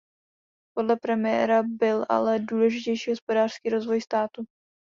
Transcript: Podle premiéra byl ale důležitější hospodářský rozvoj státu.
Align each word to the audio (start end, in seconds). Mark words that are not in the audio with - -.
Podle 0.75 0.95
premiéra 0.97 1.63
byl 1.63 2.05
ale 2.09 2.39
důležitější 2.39 3.09
hospodářský 3.09 3.69
rozvoj 3.69 4.01
státu. 4.01 4.43